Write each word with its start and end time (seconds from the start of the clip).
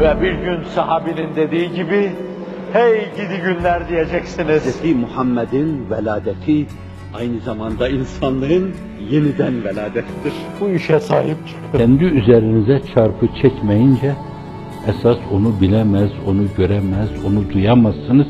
Ve 0.00 0.20
bir 0.22 0.32
gün 0.32 0.62
sahabinin 0.62 1.36
dediği 1.36 1.72
gibi, 1.72 2.12
hey 2.72 3.10
gidi 3.16 3.42
günler 3.44 3.88
diyeceksiniz. 3.88 4.82
Hz. 4.82 4.94
Muhammed'in 4.94 5.90
veladeti 5.90 6.66
aynı 7.14 7.40
zamanda 7.40 7.88
insanlığın 7.88 8.74
yeniden 9.10 9.64
veladettir. 9.64 10.32
Bu 10.60 10.68
işe 10.68 11.00
sahip 11.00 11.36
çıkın. 11.48 11.78
Kendi 11.78 12.04
üzerinize 12.04 12.80
çarpı 12.94 13.26
çekmeyince, 13.42 14.14
esas 14.88 15.18
onu 15.32 15.60
bilemez, 15.60 16.10
onu 16.26 16.42
göremez, 16.56 17.24
onu 17.26 17.52
duyamazsınız. 17.52 18.26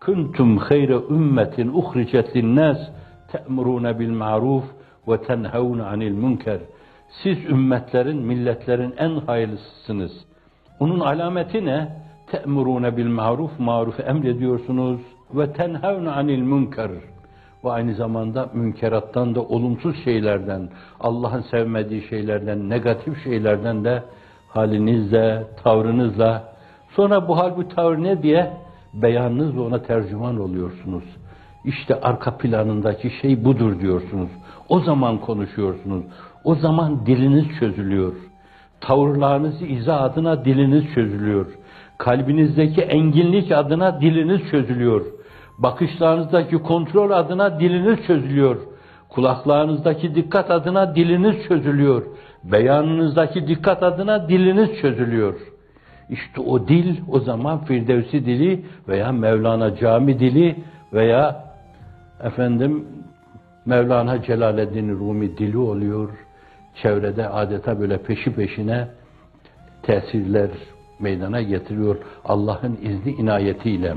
Kuntum 0.00 0.56
hayra 0.56 1.00
ümmetin 1.10 1.68
uhricet 1.68 2.36
linnâs 2.36 2.78
te'murûne 3.32 3.98
bil 3.98 4.10
ma'ruf 4.10 4.64
ve 5.08 5.22
tenhevne 5.22 5.82
anil 5.82 6.12
münker. 6.12 6.58
Siz 7.22 7.44
ümmetlerin, 7.44 8.22
milletlerin 8.22 8.94
en 8.98 9.10
hayırlısısınız. 9.26 10.12
Onun 10.80 11.00
alameti 11.00 11.66
ne? 11.66 11.88
Te'murûne 12.26 12.96
bil 12.96 13.06
ma'ruf, 13.06 13.58
marufu 13.58 14.02
emrediyorsunuz 14.02 15.00
ve 15.34 15.52
tenhevne 15.52 16.10
anil 16.10 16.42
münker. 16.42 16.90
Ve 17.64 17.70
aynı 17.70 17.94
zamanda 17.94 18.50
münkerattan 18.54 19.34
da 19.34 19.42
olumsuz 19.42 20.04
şeylerden, 20.04 20.68
Allah'ın 21.00 21.40
sevmediği 21.40 22.02
şeylerden, 22.02 22.68
negatif 22.68 23.24
şeylerden 23.24 23.84
de 23.84 24.02
halinizle, 24.48 25.46
tavrınızla, 25.64 26.52
sonra 26.96 27.28
bu 27.28 27.38
hal 27.38 27.56
bu 27.56 27.68
tavır 27.68 27.98
ne 27.98 28.22
diye 28.22 28.50
beyanınızla 28.94 29.62
ona 29.62 29.82
tercüman 29.82 30.40
oluyorsunuz. 30.40 31.04
İşte 31.64 32.00
arka 32.00 32.36
planındaki 32.36 33.10
şey 33.22 33.44
budur 33.44 33.80
diyorsunuz. 33.80 34.30
O 34.68 34.80
zaman 34.80 35.18
konuşuyorsunuz. 35.18 36.04
O 36.44 36.54
zaman 36.54 37.06
diliniz 37.06 37.46
çözülüyor. 37.58 38.29
Tavırlarınızı 38.80 39.64
izah 39.64 40.02
adına 40.02 40.44
diliniz 40.44 40.84
çözülüyor. 40.94 41.46
Kalbinizdeki 41.98 42.80
enginlik 42.80 43.52
adına 43.52 44.00
diliniz 44.00 44.50
çözülüyor. 44.50 45.06
Bakışlarınızdaki 45.58 46.58
kontrol 46.58 47.10
adına 47.10 47.60
diliniz 47.60 48.06
çözülüyor. 48.06 48.56
Kulaklarınızdaki 49.08 50.14
dikkat 50.14 50.50
adına 50.50 50.94
diliniz 50.94 51.48
çözülüyor. 51.48 52.02
Beyanınızdaki 52.44 53.48
dikkat 53.48 53.82
adına 53.82 54.28
diliniz 54.28 54.80
çözülüyor. 54.80 55.34
İşte 56.10 56.40
o 56.40 56.68
dil 56.68 56.96
o 57.08 57.20
zaman 57.20 57.64
Firdevsi 57.64 58.26
dili 58.26 58.64
veya 58.88 59.12
Mevlana 59.12 59.76
Cami 59.76 60.18
dili 60.18 60.56
veya 60.92 61.44
efendim 62.22 62.84
Mevlana 63.66 64.22
Celaleddin 64.22 64.98
Rumi 64.98 65.38
dili 65.38 65.58
oluyor. 65.58 66.10
Çevrede 66.74 67.28
adeta 67.28 67.80
böyle 67.80 68.02
peşi 68.02 68.34
peşine 68.34 68.88
tesirler 69.82 70.50
meydana 71.00 71.42
getiriyor 71.42 71.96
Allah'ın 72.24 72.78
izni 72.82 73.12
inayetiyle. 73.12 73.96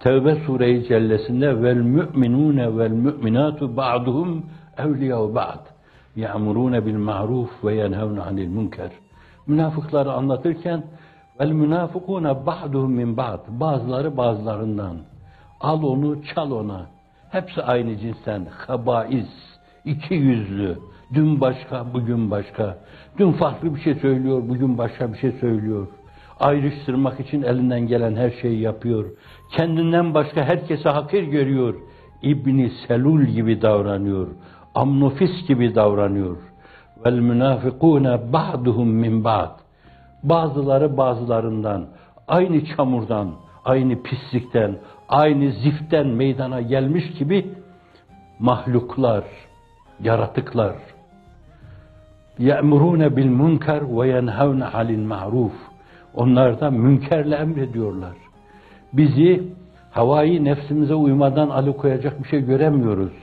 Tevbe 0.00 0.34
Sure-i 0.34 0.88
Cellesi'nde 0.88 1.62
vel 1.62 1.76
müminune 1.76 2.78
vel 2.78 2.90
müminatu 2.90 3.76
ba'duhum 3.76 4.46
evliya 4.78 5.34
ba'd. 5.34 5.66
Ya'murune 6.16 6.86
bil 6.86 6.96
ma'ruf 6.96 7.64
ve 7.64 7.74
yenhevne 7.74 8.20
anil 8.20 8.48
münker. 8.48 8.90
Münafıkları 9.46 10.12
anlatırken 10.12 10.82
vel 11.40 11.50
münafıkune 11.50 12.46
ba'duhum 12.46 12.92
min 12.92 13.16
ba'd. 13.16 13.40
Bazıları 13.48 14.16
bazılarından. 14.16 14.96
Al 15.60 15.82
onu, 15.82 16.22
çal 16.34 16.50
ona. 16.50 16.86
Hepsi 17.30 17.62
aynı 17.62 17.96
cinsten. 17.96 18.46
Habais, 18.66 19.26
iki 19.84 20.14
yüzlü. 20.14 20.78
Dün 21.14 21.40
başka, 21.40 21.94
bugün 21.94 22.30
başka. 22.30 22.78
Dün 23.18 23.32
farklı 23.32 23.74
bir 23.74 23.80
şey 23.80 23.94
söylüyor, 23.94 24.42
bugün 24.48 24.78
başka 24.78 25.12
bir 25.12 25.18
şey 25.18 25.32
söylüyor. 25.32 25.86
Ayrıştırmak 26.40 27.20
için 27.20 27.42
elinden 27.42 27.80
gelen 27.80 28.16
her 28.16 28.30
şeyi 28.30 28.60
yapıyor. 28.60 29.04
Kendinden 29.52 30.14
başka 30.14 30.42
herkese 30.44 30.88
hakir 30.88 31.22
görüyor. 31.22 31.74
İbni 32.22 32.70
Selul 32.70 33.24
gibi 33.24 33.62
davranıyor. 33.62 34.28
Amnofis 34.74 35.46
gibi 35.48 35.74
davranıyor. 35.74 36.36
Vel 37.04 37.18
münafikune 37.18 38.32
ba'duhum 38.32 38.88
min 38.88 39.24
ba'd. 39.24 39.60
Bazıları 40.22 40.96
bazılarından, 40.96 41.86
aynı 42.28 42.64
çamurdan, 42.64 43.30
aynı 43.64 44.02
pislikten, 44.02 44.78
aynı 45.08 45.52
ziften 45.52 46.06
meydana 46.06 46.60
gelmiş 46.60 47.04
gibi 47.18 47.46
mahluklar, 48.38 49.24
yaratıklar. 50.03 50.75
يَأْمُرُونَ 52.39 53.01
بِالْمُنْكَرْ 53.15 53.81
وَيَنْهَوْنَ 53.97 54.61
عَلِ 54.75 54.87
الْمَعْرُوفِ 54.99 55.57
Onlar 56.13 56.59
da 56.59 56.71
münkerle 56.71 57.35
emrediyorlar. 57.35 58.15
Bizi 58.93 59.43
havayı 59.91 60.43
nefsimize 60.43 60.95
uymadan 60.95 61.49
alıkoyacak 61.49 62.23
bir 62.23 62.29
şey 62.29 62.45
göremiyoruz. 62.45 63.13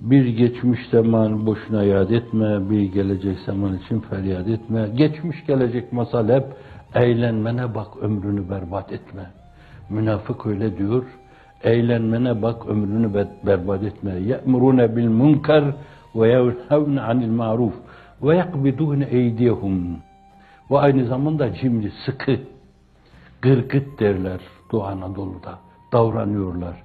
Bir 0.00 0.26
geçmiş 0.26 0.80
zaman 0.90 1.46
boşuna 1.46 1.82
yad 1.82 2.10
etme, 2.10 2.70
bir 2.70 2.92
gelecek 2.92 3.38
zaman 3.38 3.76
için 3.76 4.00
feryat 4.00 4.48
etme. 4.48 4.88
Geçmiş 4.94 5.46
gelecek 5.46 5.92
masal 5.92 6.28
hep 6.28 6.44
eğlenmene 6.94 7.74
bak 7.74 7.86
ömrünü 8.00 8.50
berbat 8.50 8.92
etme. 8.92 9.30
Münafık 9.90 10.46
öyle 10.46 10.78
diyor. 10.78 11.04
Eğlenmene 11.63 12.41
bak 12.41 12.67
ömrünü 12.67 13.13
berbat 13.45 13.83
etme. 13.83 14.11
Ye'murune 14.11 14.95
bil 14.95 15.09
munkar 15.09 15.63
ve 16.15 16.27
yevhevne 16.27 17.01
anil 17.01 17.31
maruf 17.31 17.73
ve 18.23 18.35
yakbidune 18.35 19.05
eydiyehum. 19.05 19.97
Ve 20.71 20.77
aynı 20.77 21.05
zamanda 21.05 21.53
cimri, 21.53 21.91
sıkı, 22.05 22.37
gırgıt 23.41 23.99
derler 23.99 24.39
Doğu 24.71 24.83
Anadolu'da. 24.83 25.59
Davranıyorlar. 25.93 26.75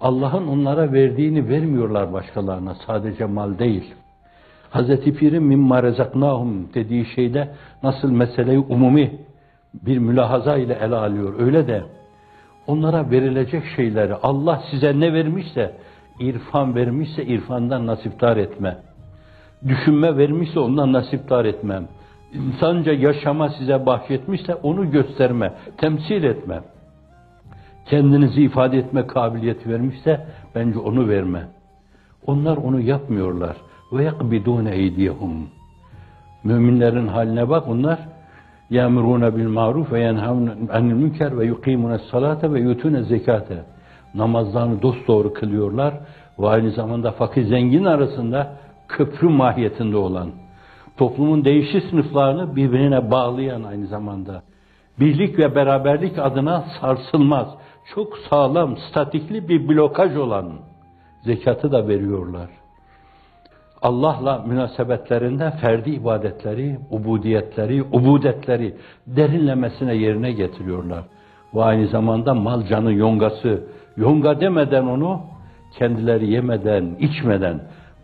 Allah'ın 0.00 0.46
onlara 0.46 0.92
verdiğini 0.92 1.48
vermiyorlar 1.48 2.12
başkalarına. 2.12 2.74
Sadece 2.86 3.24
mal 3.24 3.58
değil. 3.58 3.94
Hazreti 4.70 5.14
Pir'in 5.14 5.42
mimma 5.42 5.82
rezaknahum 5.82 6.74
dediği 6.74 7.06
şeyde 7.14 7.48
nasıl 7.82 8.10
meseleyi 8.10 8.58
umumi 8.58 9.18
bir 9.74 9.98
mülahaza 9.98 10.56
ile 10.56 10.74
ele 10.74 10.96
alıyor. 10.96 11.34
Öyle 11.38 11.66
de 11.66 11.82
onlara 12.66 13.10
verilecek 13.10 13.62
şeyleri 13.76 14.14
Allah 14.14 14.62
size 14.70 15.00
ne 15.00 15.12
vermişse 15.12 15.72
irfan 16.20 16.74
vermişse 16.74 17.24
irfandan 17.24 17.86
nasiptar 17.86 18.36
etme. 18.36 18.76
Düşünme 19.68 20.16
vermişse 20.16 20.60
ondan 20.60 20.92
nasiptar 20.92 21.44
etmem. 21.44 21.88
İnsanca 22.32 22.92
yaşama 22.92 23.48
size 23.48 23.86
bahşetmişse 23.86 24.54
onu 24.54 24.90
gösterme, 24.90 25.52
temsil 25.76 26.24
etme. 26.24 26.60
Kendinizi 27.86 28.42
ifade 28.42 28.78
etme 28.78 29.06
kabiliyeti 29.06 29.70
vermişse 29.70 30.26
bence 30.54 30.78
onu 30.78 31.08
verme. 31.08 31.48
Onlar 32.26 32.56
onu 32.56 32.80
yapmıyorlar. 32.80 33.56
Ve 33.92 34.04
yakbidûne 34.04 34.70
eydiyehum. 34.70 35.48
Müminlerin 36.44 37.08
haline 37.08 37.48
bak 37.48 37.68
onlar 37.68 37.98
yenhavne 39.98 40.50
anil 40.72 40.92
münker 40.92 41.38
ve 41.38 41.44
yukîmûne 41.46 41.98
salate 42.10 42.52
ve 42.52 42.60
yutûne 42.60 43.02
zekate. 43.02 43.62
Namazlarını 44.14 44.82
dosdoğru 44.82 45.32
kılıyorlar 45.32 45.94
ve 46.38 46.48
aynı 46.48 46.70
zamanda 46.70 47.12
fakir 47.12 47.42
zengin 47.42 47.84
arasında 47.84 48.52
köprü 48.88 49.28
mahiyetinde 49.28 49.96
olan, 49.96 50.30
toplumun 50.96 51.44
değişik 51.44 51.84
sınıflarını 51.84 52.56
birbirine 52.56 53.10
bağlayan 53.10 53.62
aynı 53.62 53.86
zamanda, 53.86 54.42
birlik 55.00 55.38
ve 55.38 55.54
beraberlik 55.54 56.18
adına 56.18 56.64
sarsılmaz, 56.80 57.48
çok 57.94 58.18
sağlam, 58.30 58.76
statikli 58.76 59.48
bir 59.48 59.68
blokaj 59.68 60.16
olan 60.16 60.52
zekatı 61.22 61.72
da 61.72 61.88
veriyorlar. 61.88 62.48
Allah'la 63.84 64.44
münasebetlerinde 64.46 65.50
ferdi 65.50 65.90
ibadetleri, 65.90 66.78
ubudiyetleri, 66.90 67.82
ubudetleri 67.82 68.74
derinlemesine 69.06 69.94
yerine 69.94 70.32
getiriyorlar. 70.32 71.04
Ve 71.54 71.62
aynı 71.62 71.86
zamanda 71.86 72.34
mal 72.34 72.66
canı 72.66 72.92
yongası, 72.92 73.64
yonga 73.96 74.40
demeden 74.40 74.86
onu 74.86 75.20
kendileri 75.78 76.30
yemeden, 76.30 76.96
içmeden, 77.00 77.60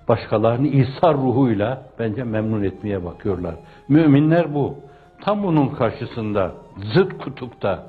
başkalarını 0.09 0.69
ihsar 0.69 1.15
ruhuyla 1.15 1.83
bence 1.99 2.25
memnun 2.25 2.63
etmeye 2.63 3.05
bakıyorlar. 3.05 3.55
Müminler 3.89 4.55
bu. 4.55 4.75
Tam 5.21 5.43
bunun 5.43 5.69
karşısında, 5.69 6.53
zıt 6.95 7.19
kutupta, 7.19 7.87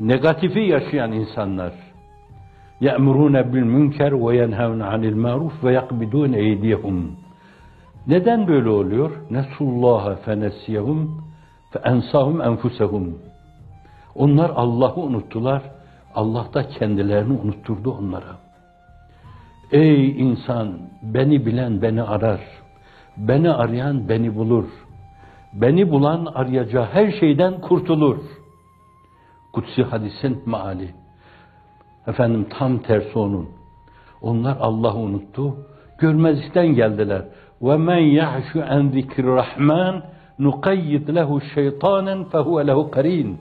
negatifi 0.00 0.60
yaşayan 0.60 1.12
insanlar. 1.12 1.72
يَأْمُرُونَ 2.81 3.35
بِالْمُنْكَرْ 3.51 4.11
وَيَنْهَوْنَ 4.25 4.81
عَنِ 4.91 5.01
الْمَعْرُوفِ 5.11 5.55
وَيَقْبِدُونَ 5.65 6.31
اَيْدِيهُمْ 6.43 6.97
Neden 8.07 8.47
böyle 8.47 8.69
oluyor? 8.69 9.11
نَسُوا 9.31 10.15
فَنَسِيَهُمْ 10.25 10.99
فَاَنْسَاهُمْ 11.73 12.37
اَنْفُسَهُمْ 12.49 13.11
Onlar 14.15 14.49
Allah'ı 14.55 14.99
unuttular. 15.01 15.61
Allah 16.15 16.45
da 16.53 16.67
kendilerini 16.67 17.33
unutturdu 17.33 17.91
onlara. 17.91 18.37
Ey 19.71 20.21
insan, 20.21 20.77
beni 21.03 21.45
bilen 21.45 21.81
beni 21.81 22.03
arar. 22.03 22.39
Beni 23.17 23.51
arayan 23.51 24.09
beni 24.09 24.35
bulur. 24.35 24.65
beni 25.55 25.91
bulan 25.91 26.25
arayacağı 26.25 26.85
her 26.85 27.11
şeyden 27.11 27.61
kurtulur. 27.61 28.17
Kutsi 29.53 29.83
hadisin 29.83 30.43
meali. 30.45 30.89
Efendim 32.10 32.46
tam 32.58 32.78
tersi 32.78 33.18
onun. 33.18 33.48
Onlar 34.22 34.56
Allah'ı 34.60 34.98
unuttu. 34.98 35.56
Görmezlikten 35.98 36.66
geldiler. 36.66 37.22
Ve 37.62 37.76
men 37.76 37.98
ya'şu 37.98 38.58
en 38.58 38.88
zikri 38.88 39.26
rahman 39.26 40.02
nukayyid 40.38 41.08
lehu 41.08 41.40
şeytanen 41.40 42.24
fehuve 42.24 42.66
lehu 42.66 42.90
karin. 42.90 43.38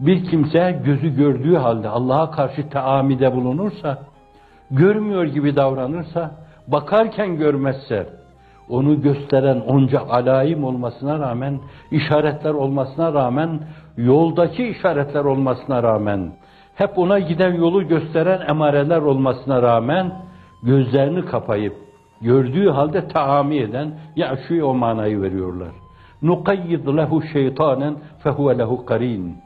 Bir 0.00 0.24
kimse 0.24 0.80
gözü 0.84 1.16
gördüğü 1.16 1.56
halde 1.56 1.88
Allah'a 1.88 2.30
karşı 2.30 2.68
teamide 2.70 3.34
bulunursa, 3.34 3.98
görmüyor 4.70 5.24
gibi 5.24 5.56
davranırsa, 5.56 6.30
bakarken 6.68 7.36
görmezse, 7.36 8.06
onu 8.68 9.02
gösteren 9.02 9.60
onca 9.60 10.00
alayim 10.00 10.64
olmasına 10.64 11.18
rağmen, 11.18 11.60
işaretler 11.90 12.54
olmasına 12.54 13.12
rağmen, 13.12 13.60
yoldaki 13.96 14.68
işaretler 14.68 15.24
olmasına 15.24 15.82
rağmen, 15.82 16.32
hep 16.74 16.98
ona 16.98 17.18
giden 17.18 17.54
yolu 17.54 17.88
gösteren 17.88 18.48
emareler 18.48 19.00
olmasına 19.00 19.62
rağmen, 19.62 20.12
gözlerini 20.62 21.24
kapayıp, 21.24 21.74
gördüğü 22.20 22.70
halde 22.70 23.08
taami 23.08 23.56
eden, 23.56 23.94
ya 24.16 24.38
şu 24.48 24.64
o 24.64 24.74
manayı 24.74 25.22
veriyorlar. 25.22 25.72
Nukayyid 26.22 26.86
lehu 26.86 27.22
şeytanen 27.22 27.94
fehuve 28.22 28.58
lehu 28.58 28.86
karin. 28.86 29.36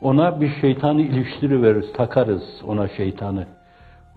Ona 0.00 0.40
bir 0.40 0.50
şeytanı 0.60 1.00
iliştiriveririz, 1.00 1.92
takarız 1.92 2.62
ona 2.66 2.88
şeytanı. 2.88 3.46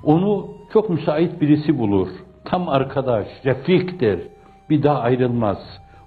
Onu 0.04 0.48
çok 0.74 0.90
müsait 0.90 1.42
birisi 1.42 1.80
bulur. 1.80 2.08
Tam 2.46 2.70
arkadaş, 2.70 3.28
refiktir. 3.46 4.28
Bir 4.70 4.84
daha 4.84 5.00
ayrılmaz. 5.00 5.58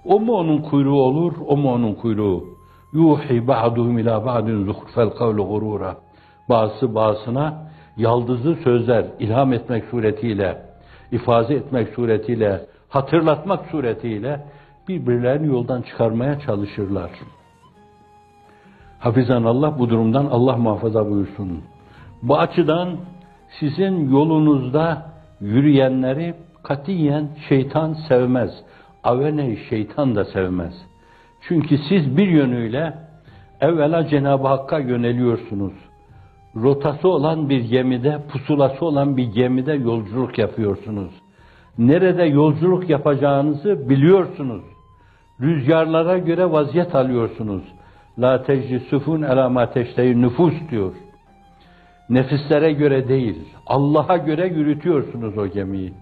O 0.05 0.21
mu 0.21 0.33
onun 0.33 0.59
kuyruğu 0.59 1.03
olur, 1.03 1.33
o 1.47 1.57
mu 1.57 1.73
onun 1.73 1.95
kuyruğu? 1.95 2.45
Yuhi 2.93 3.49
ba'duhum 3.49 3.99
ila 3.99 4.27
ba'din 4.27 4.65
zuhrufel 4.65 5.11
kavlu 5.11 5.49
gurura. 5.49 5.97
Bazısı 6.53 6.95
bazısına 6.95 7.55
yaldızlı 7.97 8.57
sözler 8.57 9.05
ilham 9.21 9.53
etmek 9.53 9.85
suretiyle, 9.85 10.63
ifade 11.13 11.55
etmek 11.55 11.89
suretiyle, 11.89 12.67
hatırlatmak 12.89 13.67
suretiyle 13.71 14.41
birbirlerini 14.89 15.47
yoldan 15.47 15.83
çıkarmaya 15.83 16.41
çalışırlar. 16.41 17.11
Hafizan 18.99 19.45
Allah 19.45 19.79
bu 19.79 19.91
durumdan 19.91 20.27
Allah 20.27 20.57
muhafaza 20.57 21.11
buyursun. 21.11 21.63
Bu 22.23 22.39
açıdan 22.39 22.97
sizin 23.61 24.11
yolunuzda 24.11 25.07
yürüyenleri 25.41 26.35
katiyen 26.63 27.29
şeytan 27.49 27.97
sevmez. 28.09 28.51
Avene 29.05 29.57
şeytan 29.57 30.17
da 30.17 30.25
sevmez. 30.25 30.75
Çünkü 31.49 31.79
siz 31.89 32.17
bir 32.17 32.29
yönüyle 32.29 32.95
evvela 33.61 34.09
Cenab-ı 34.09 34.49
Hakk'a 34.49 34.79
yöneliyorsunuz. 34.79 35.92
Rotası 36.57 37.09
olan 37.09 37.49
bir 37.49 37.61
gemide, 37.61 38.19
pusulası 38.33 38.85
olan 38.85 39.17
bir 39.17 39.25
gemide 39.25 39.73
yolculuk 39.73 40.39
yapıyorsunuz. 40.39 41.11
Nerede 41.79 42.23
yolculuk 42.23 42.91
yapacağınızı 42.91 43.89
biliyorsunuz. 43.89 44.63
Rüzgarlara 45.41 46.19
göre 46.19 46.53
vaziyet 46.53 46.95
alıyorsunuz. 46.95 47.63
La 48.19 48.43
teclisufun 48.43 49.23
ela 49.23 49.49
ma 49.49 49.71
nüfus 49.97 50.55
diyor. 50.71 50.93
Nefislere 52.09 52.73
göre 52.73 53.09
değil, 53.09 53.49
Allah'a 53.67 54.17
göre 54.17 54.47
yürütüyorsunuz 54.47 55.39
o 55.39 55.47
gemiyi. 55.47 55.93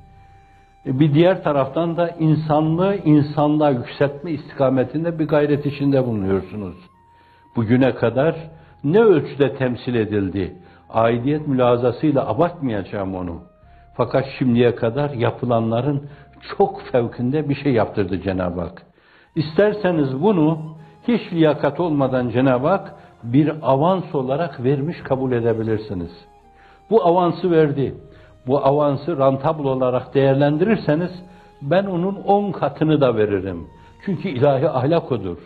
E, 0.87 1.01
Bir 1.01 1.15
diğer 1.15 1.45
taraftan 1.45 1.97
da 1.97 2.09
insanlığı 2.09 2.97
insanlığa 3.05 3.71
yükseltme 3.71 4.31
istikametinde 4.31 5.19
bir 5.19 5.29
gayret 5.29 5.67
içinde 5.67 6.07
bulunuyorsunuz. 6.07 6.77
Bugüne 7.57 7.95
kadar 7.95 8.37
ne 8.85 9.01
ölçüde 9.01 9.57
temsil 9.57 9.95
edildi? 9.95 10.57
Aidiyet 10.91 11.47
mülazasıyla 11.49 12.29
abartmayacağım 12.29 13.15
onu. 13.15 13.41
Fakat 13.97 14.25
şimdiye 14.39 14.75
kadar 14.75 15.11
yapılanların 15.11 16.09
çok 16.57 16.83
fevkinde 16.83 17.49
bir 17.49 17.55
şey 17.55 17.73
yaptırdı 17.73 18.21
Cenab-ı 18.23 18.61
Hak. 18.61 18.83
İsterseniz 19.37 20.23
bunu 20.23 20.59
hiç 21.09 21.33
liyakat 21.33 21.81
olmadan 21.81 22.29
Cenab-ı 22.29 22.69
Hak 22.69 22.95
bir 23.23 23.53
avans 23.63 24.15
olarak 24.15 24.65
vermiş 24.65 24.97
kabul 25.03 25.33
edebilirsiniz. 25.33 26.11
Bu 26.91 27.05
avansı 27.07 27.51
verdi. 27.51 27.95
Bu 28.47 28.67
avansı 28.67 29.19
rantabl 29.19 29.65
olarak 29.65 30.15
değerlendirirseniz 30.15 31.11
ben 31.63 31.85
onun 31.85 32.15
on 32.15 32.53
katını 32.53 33.01
da 33.01 33.17
veririm. 33.17 33.67
Çünkü 34.05 34.29
ilahi 34.29 34.69
ahlak 34.69 35.13
odur. 35.13 35.39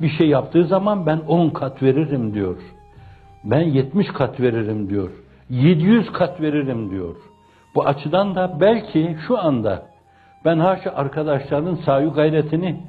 Bir 0.00 0.08
şey 0.08 0.28
yaptığı 0.28 0.64
zaman 0.64 1.06
ben 1.06 1.20
on 1.28 1.50
kat 1.50 1.82
veririm 1.82 2.34
diyor. 2.34 2.56
Ben 3.44 3.60
70 3.60 4.06
kat 4.06 4.40
veririm 4.40 4.90
diyor. 4.90 5.10
700 5.50 6.12
kat 6.12 6.40
veririm 6.40 6.90
diyor. 6.90 7.16
Bu 7.74 7.86
açıdan 7.86 8.34
da 8.34 8.56
belki 8.60 9.16
şu 9.26 9.38
anda 9.38 9.82
ben 10.44 10.58
haşa 10.58 10.90
arkadaşların 10.90 11.74
sayu 11.74 12.12
gayretini, 12.12 12.80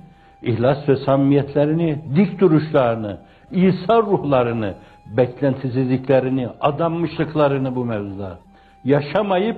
ihlas 0.42 0.90
ve 0.90 0.96
samimiyetlerini, 0.96 2.00
dik 2.16 2.40
duruşlarını, 2.40 3.18
İsa 3.52 4.02
ruhlarını, 4.02 4.74
beklentisizliklerini, 5.18 6.48
adanmışlıklarını 6.62 7.76
bu 7.76 7.86
mevzuda 7.86 8.38
yaşamayıp 8.84 9.58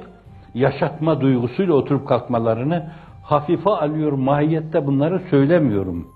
yaşatma 0.54 1.22
duygusuyla 1.22 1.74
oturup 1.74 2.08
kalkmalarını 2.08 2.92
hafife 3.24 3.70
alıyor 3.70 4.12
mahiyette 4.12 4.86
bunları 4.86 5.22
söylemiyorum. 5.30 6.08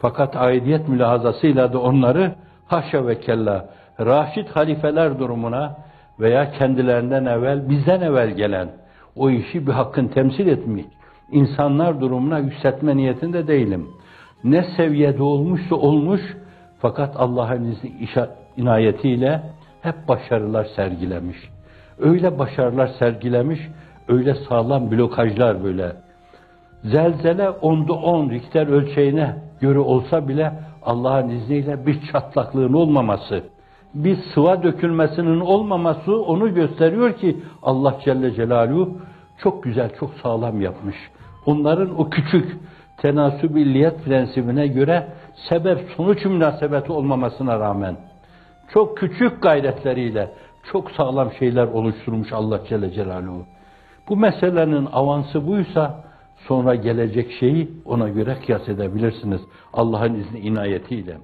Fakat 0.00 0.36
aidiyet 0.36 0.88
mülahazasıyla 0.88 1.72
da 1.72 1.80
onları 1.80 2.34
haşa 2.66 3.06
ve 3.06 3.20
kella 3.20 3.68
raşid 4.00 4.48
halifeler 4.48 5.18
durumuna 5.18 5.76
veya 6.20 6.50
kendilerinden 6.52 7.24
evvel 7.24 7.68
bizden 7.68 8.00
evvel 8.00 8.30
gelen 8.30 8.68
o 9.16 9.30
işi 9.30 9.66
bir 9.66 9.72
hakkın 9.72 10.08
temsil 10.08 10.46
etmiş 10.46 10.84
insanlar 11.32 12.00
durumuna 12.00 12.38
yükseltme 12.38 12.96
niyetinde 12.96 13.46
değilim. 13.46 13.88
Ne 14.44 14.64
seviyede 14.76 15.22
olmuşsa 15.22 15.74
olmuş 15.74 16.20
fakat 16.80 17.16
Allah'ın 17.16 17.64
izni 17.64 17.92
inayetiyle 18.56 19.42
hep 19.82 20.08
başarılar 20.08 20.64
sergilemiş. 20.64 21.36
Öyle 21.98 22.38
başarılar 22.38 22.86
sergilemiş, 22.86 23.60
öyle 24.08 24.34
sağlam 24.34 24.90
blokajlar 24.90 25.64
böyle. 25.64 25.92
Zelzele 26.82 27.50
onda 27.50 27.92
on 27.92 28.30
Richter 28.30 28.66
ölçeğine 28.66 29.47
göre 29.60 29.78
olsa 29.78 30.28
bile 30.28 30.52
Allah'ın 30.82 31.28
izniyle 31.28 31.86
bir 31.86 32.00
çatlaklığın 32.12 32.72
olmaması, 32.72 33.42
bir 33.94 34.16
sıva 34.34 34.62
dökülmesinin 34.62 35.40
olmaması 35.40 36.22
onu 36.22 36.54
gösteriyor 36.54 37.12
ki 37.12 37.36
Allah 37.62 37.96
Celle 38.04 38.34
Celaluhu 38.34 38.98
çok 39.42 39.62
güzel, 39.62 39.90
çok 40.00 40.10
sağlam 40.22 40.60
yapmış. 40.60 40.96
Onların 41.46 42.00
o 42.00 42.10
küçük 42.10 42.56
tenasübilliyet 42.96 44.04
prensibine 44.04 44.66
göre 44.66 45.08
sebep 45.48 45.78
sonuç 45.96 46.24
münasebeti 46.24 46.92
olmamasına 46.92 47.60
rağmen 47.60 47.96
çok 48.72 48.98
küçük 48.98 49.42
gayretleriyle 49.42 50.30
çok 50.72 50.90
sağlam 50.90 51.32
şeyler 51.38 51.66
oluşturmuş 51.66 52.32
Allah 52.32 52.60
Celle 52.68 52.90
Celaluhu. 52.90 53.46
Bu 54.08 54.16
meselenin 54.16 54.86
avansı 54.92 55.46
buysa 55.46 56.04
sonra 56.46 56.74
gelecek 56.74 57.32
şeyi 57.40 57.68
ona 57.84 58.08
göre 58.08 58.36
kıyas 58.46 58.68
edebilirsiniz 58.68 59.40
Allah'ın 59.72 60.14
izni 60.14 60.38
inayetiyle. 60.38 61.18